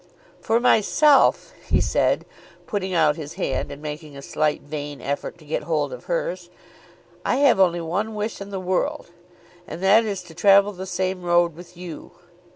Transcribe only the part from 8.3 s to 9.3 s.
in the world;